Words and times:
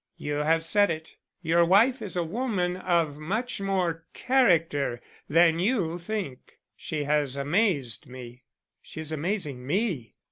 "You 0.17 0.37
have 0.37 0.63
said 0.63 0.89
it. 0.89 1.17
Your 1.43 1.63
wife 1.63 2.01
is 2.01 2.15
a 2.15 2.23
woman 2.23 2.75
of 2.75 3.19
much 3.19 3.61
more 3.61 4.07
character 4.15 4.99
than 5.29 5.59
you 5.59 5.99
think. 5.99 6.57
She 6.75 7.03
has 7.03 7.35
amazed 7.35 8.07
me." 8.07 8.45
"She 8.81 8.99
is 8.99 9.11
amazing 9.11 9.63
me. 9.63 10.15